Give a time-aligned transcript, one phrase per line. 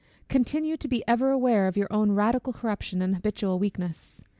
[0.29, 4.23] Continue to be ever aware of your own radical corruption and habitual weakness.